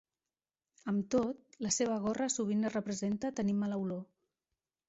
Amb 0.91 1.03
tot, 1.15 1.43
la 1.67 1.71
seva 1.77 1.99
gorra 2.07 2.31
sovint 2.39 2.67
es 2.71 2.75
representa 2.79 3.33
tenint 3.41 3.63
mala 3.67 3.81
olor. 3.85 4.05